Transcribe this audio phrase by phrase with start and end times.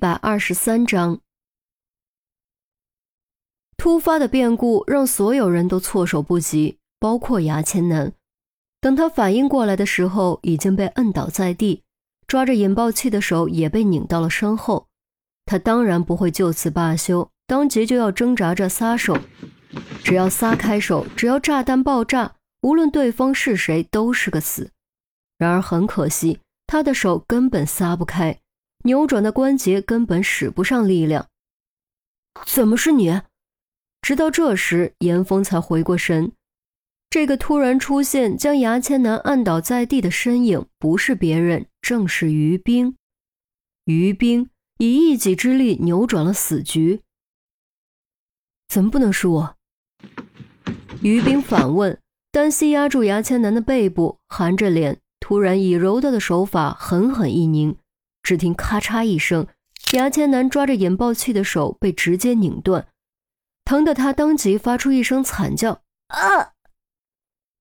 [0.00, 1.20] 百二十三章，
[3.76, 8.14] 突发的变故让所有人都措手不及，包括牙签男。
[8.80, 11.82] 等他反应过来的时候，已经被摁倒在地，
[12.26, 14.86] 抓着引爆器的手也被拧到了身后。
[15.44, 19.18] 他当然不会就此罢休，当即就要挣扎着撒手。
[20.02, 24.70] 只要撒开手，只要炸弹爆炸，无论对方是谁，都是个死。
[25.36, 28.40] 然而很可惜，他的手根本撒不开。
[28.84, 31.28] 扭转的关节根本使不上力量。
[32.46, 33.22] 怎么是你？
[34.02, 36.32] 直到这时，严峰才回过神。
[37.10, 42.96] 这个突然出现将牙签男按倒在地的身影，不是别人，正是于冰。
[43.84, 44.48] 于冰
[44.78, 47.00] 以一己之力扭转了死局。
[48.68, 49.56] 怎么不能是我？
[51.02, 51.98] 于冰反问，
[52.30, 57.76] 单膝压住牙签男的背部，含着脸，突然以柔道的手法狠狠一拧。
[58.22, 59.46] 只听咔嚓一声，
[59.92, 62.88] 牙签男抓着引爆器的手被直接拧断，
[63.64, 65.82] 疼得他当即发出一声惨叫。
[66.08, 66.52] 啊！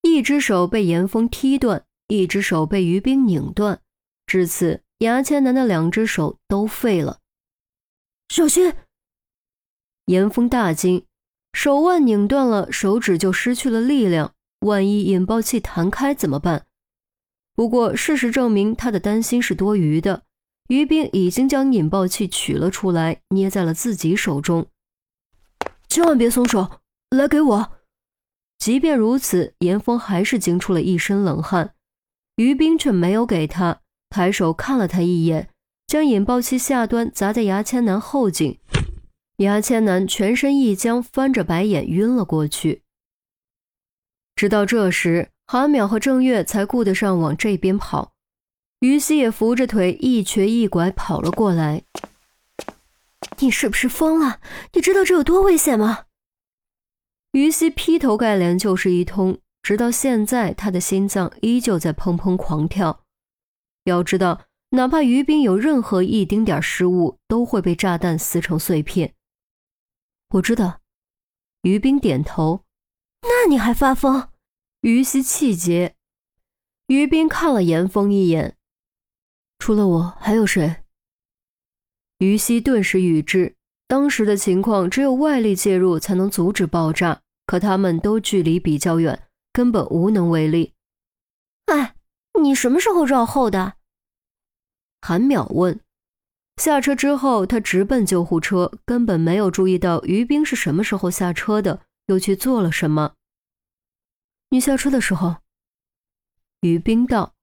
[0.02, 3.82] 一只手被严峰踢断，一只手被于冰拧断，
[4.26, 7.20] 至此，牙签男的两只手都废了。
[8.30, 8.74] 小心！
[10.06, 11.06] 严峰大惊，
[11.54, 16.66] 手腕拧断了，手指就失去了力量，万一引爆器弹开怎么办？
[17.54, 20.24] 不过，事实证明他的担心是多余的。
[20.70, 24.68] 于冰已经将引爆器取了出来，捏在了自己手中。
[25.88, 27.72] 千万别松手，来给我！
[28.60, 31.74] 即便如此，严峰还是惊出了一身冷汗。
[32.36, 33.82] 于冰却没有给他，
[34.12, 35.50] 抬手看了他一眼，
[35.88, 38.60] 将引爆器下端砸在牙签男后颈。
[39.38, 42.84] 牙签男全身一僵，翻着白眼晕了过去。
[44.36, 48.14] 直到这时，韩淼和郑月才顾得上往这边跑。
[48.80, 51.84] 于西也扶着腿一瘸一拐跑了过来。
[53.40, 54.40] 你是不是疯了？
[54.74, 56.06] 你知道这有多危险吗？
[57.32, 63.04] 于西劈头盖脸就是一通，直到现在，他的心脏依旧在砰砰狂跳。
[63.84, 69.14] 要知道，哪怕于斌有任何一丁点失误，都会被炸弹撕成碎片。
[70.30, 70.80] 我知道。
[71.64, 72.64] 于斌点头。
[73.24, 74.30] 那你还发疯？
[74.82, 75.96] 于西气结。
[76.88, 78.56] 于斌看了严峰一眼。
[79.60, 80.84] 除了我，还有谁？
[82.18, 83.56] 于西顿时语滞。
[83.88, 90.74] 当时的情况，只有外力介入才能阻止爆炸，可他们都距离比较远，根本无能为力。
[91.66, 91.96] 哎，
[92.42, 93.74] 你什么时候绕后的？
[95.02, 95.80] 韩淼问。
[96.58, 103.14] 下车之后，他直奔救护车，根本没有注意到于冰是什么时候下车的，又去做了什么。
[104.50, 105.38] 你下车的时候，
[106.62, 107.34] 于冰道。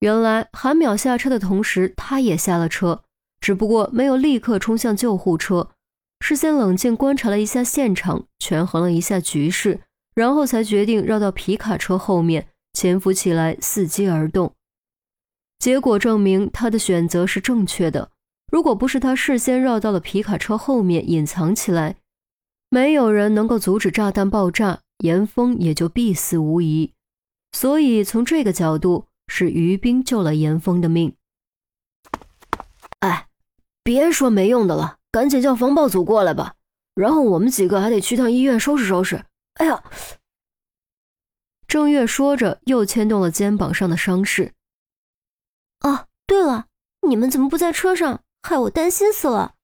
[0.00, 3.02] 原来韩淼下车的同时，他也下了车，
[3.40, 5.70] 只不过没有立刻冲向救护车，
[6.20, 9.80] 事先冷静观察了一下现场，权衡了一下局势，
[10.14, 14.54] 然后才决定绕到皮卡车后面，潜伏起来，伺机而动。
[15.58, 18.12] 结果证明他的选择是正确的。
[18.52, 21.96] 如果不是他事先绕到了皮卡车后面隐藏起来，
[22.70, 26.92] 没有人能够阻止炸弹爆炸，严峰也就必死无疑。
[27.50, 29.07] 所以从这个角度。
[29.28, 31.14] 是于冰救了严峰的命。
[32.98, 33.28] 哎，
[33.84, 36.56] 别说没用的了，赶紧叫防爆组过来吧，
[36.94, 39.24] 然后我们几个还得去趟医院收拾收拾。
[39.54, 39.84] 哎呀！
[41.68, 44.54] 郑月说着，又牵动了肩膀上的伤势。
[45.80, 46.66] 哦，对了，
[47.06, 48.24] 你们怎么不在车上？
[48.42, 49.54] 害我担心死了。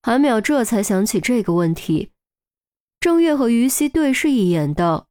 [0.00, 2.12] 韩淼这才想起这个问题。
[2.98, 5.08] 郑月和于西对视一眼，道：“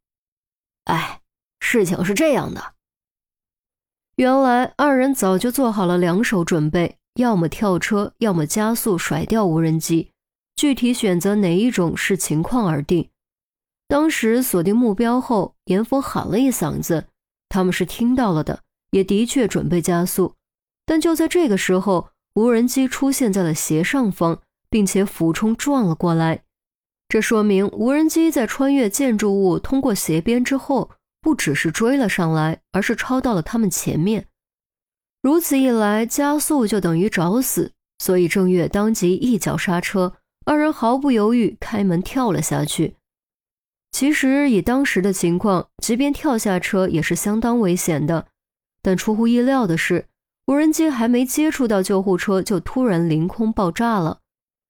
[0.86, 1.22] 哎，
[1.60, 2.74] 事情是这样的。”
[4.18, 10.12] 原来二人早就做好了两手准备，要么跳车，要么加速甩掉无人机。
[10.56, 13.10] 具体选择哪一种视情况而定。
[13.90, 17.08] 当时锁定目标后，严峰喊了一嗓子，
[17.50, 18.62] 他们是听到了的，
[18.92, 20.36] 也的确准备加速。
[20.86, 24.40] 但就在这个时候，无人机出现在了斜上方，
[24.70, 26.44] 并且俯冲撞了过来。
[27.10, 30.92] 这说明无人机在穿越建筑物，通过斜边之后。
[31.26, 34.28] 不只是追了上来，而是超到了他们前面。
[35.24, 37.72] 如此一来，加速就等于找死。
[37.98, 40.14] 所以郑月当即一脚刹车，
[40.46, 42.98] 二人毫不犹豫开门跳了下去。
[43.92, 48.28] 其实以当时的情况，即便跳下车也是相当危险的。
[48.84, 50.06] 但出乎意料的是，
[50.46, 54.20] 无人机还没接触到救护车，就突然凌空爆炸了。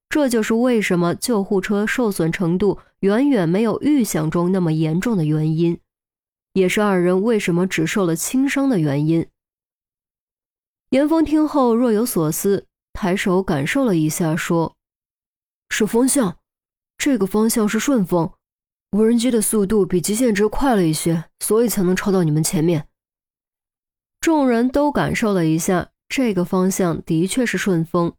[0.08, 5.78] 这就是为什么救护车受损程度远远没有预想中那么严重的原因。
[6.56, 9.28] 也是二人为什么只受了轻伤的原因。
[10.92, 14.74] 严峰听后若有所思，抬手感受了一下，说
[15.70, 16.38] ：“是风向，
[16.98, 18.32] 这个方向是顺风。
[18.94, 22.88] 无人机的速度比极限值快了一些，所以才能超到你们前面。”
[24.22, 28.14] 众人都感受了一下，这个方向的确是顺风。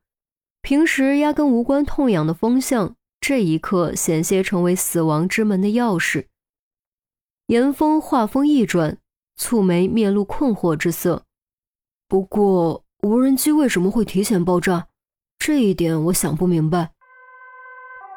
[0.60, 6.26] 平时压根无关痛痒的风向，这一刻险些成为死亡之门的钥匙。
[7.46, 8.98] 严峰话锋一转，
[9.38, 11.22] 蹙眉，面露困惑之色。
[12.08, 14.88] 不过，无人机为什么会提前爆炸？
[15.38, 16.90] 这一点我想不明白。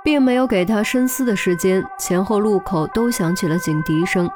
[0.03, 4.27] 并没有给他深思的时间，前后路口都响起了警笛声，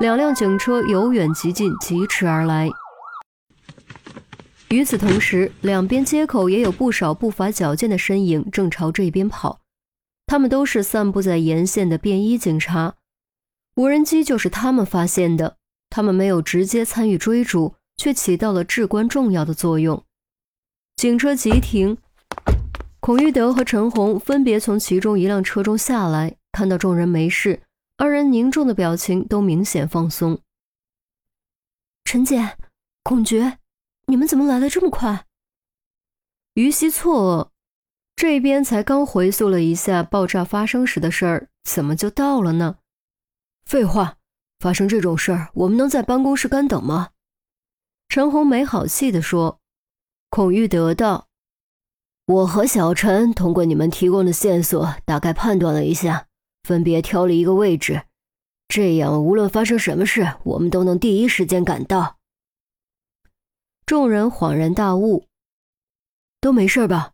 [0.00, 2.70] 两辆警车由远及近疾驰而来。
[4.70, 9.58] 与此同时，两边街口也有不少步伐矫健的身影正朝这边跑，
[10.26, 12.94] 他们都是散布在沿线的便衣警察。
[13.78, 15.56] 无人机就是他们发现的，
[15.88, 17.74] 他们没有直接参与追逐。
[17.98, 20.04] 却起到了至关重要的作用。
[20.94, 21.98] 警车急停，
[23.00, 27.60] 孔玉德和陈红分别从其中一辆车中下来，看到众人没事，
[27.96, 30.40] 二人凝重的表情都明显放松。
[32.04, 32.56] 陈姐，
[33.02, 33.58] 孔觉，
[34.06, 35.26] 你们怎么来的这么快？
[36.54, 37.50] 于西错愕，
[38.14, 42.76] 这边才刚回溯了一下爆炸发生时的事儿，怎么就到了呢？
[43.68, 44.16] 废话，
[44.60, 47.10] 发生这种事儿，我们能在办公室干等吗？
[48.08, 49.60] 陈红没好气地说
[50.30, 51.28] ：“孔玉得道，
[52.24, 56.28] 我和小陈通过你们提供的线索，大概判断了一下，
[56.62, 58.04] 分别挑了一个位置，
[58.68, 62.16] 这样无论发生什么事，我们都能第一时间赶到。”
[63.84, 65.26] 众人恍然大悟
[66.40, 67.12] ：“都没事吧？”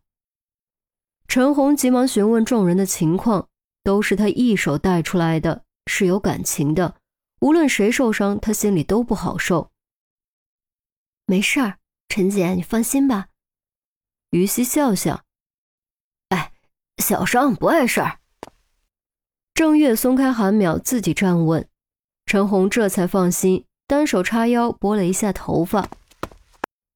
[1.27, 3.49] 陈红急忙询问众人的情况，
[3.83, 6.95] 都是他一手带出来的，是有感情的，
[7.41, 9.71] 无论谁受伤，他心里都不好受。
[11.25, 11.79] 没事儿，
[12.09, 13.27] 陈姐，你放心吧。
[14.31, 15.23] 于西笑笑，
[16.29, 16.51] 哎，
[16.97, 18.19] 小伤不碍事儿。
[19.53, 21.67] 郑月松开韩淼，自己站稳，
[22.25, 25.89] 陈红这才放心，单手叉腰拨了一下头发。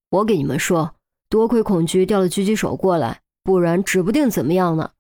[0.09, 0.95] 我给你们说，
[1.29, 4.91] 多亏孔局调了狙击手过来，不然指不定怎么样呢。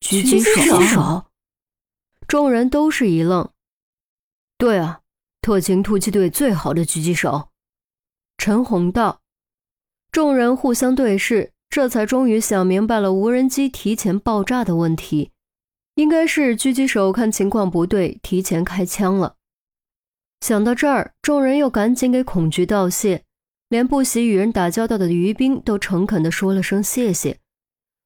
[0.00, 1.25] 狙击手？
[2.28, 3.50] 众人都是一愣。
[4.58, 5.00] 对啊，
[5.40, 7.50] 特勤突击队最好的狙击手。
[8.36, 9.20] 陈红道，
[10.10, 15.30] 众人互相对视，这才终于想明白了无人机提前爆炸的问题，
[15.94, 19.36] 应该是狙击手看情况不对，提前开枪了。
[20.40, 23.24] 想到这儿，众人又赶紧给孔局道谢，
[23.68, 27.38] 连不喜与人打交道的于兵都诚恳地说了声谢谢。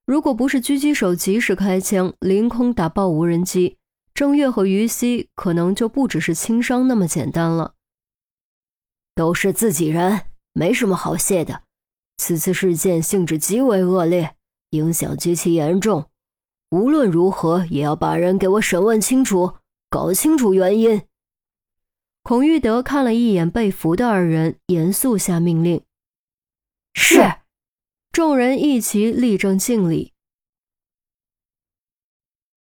[0.05, 3.79] 如果不是狙击手及时开枪，凌空打爆无人机，
[4.21, 7.73] 郑月和于西可能就不只是轻伤那么简单了。
[9.15, 11.63] 都是自己人，没什么好谢的。
[12.19, 14.37] 此次事件性质极为恶劣，
[14.73, 16.11] 影响极其严重。
[16.69, 19.55] 无论如何，也要把人给我审问清楚，
[19.89, 21.01] 搞清楚原因。
[22.23, 25.83] 孔玉德看了一眼被俘的二人，严肃下命令
[26.93, 27.37] ：“是！”
[28.13, 30.13] 众人一齐立正敬礼。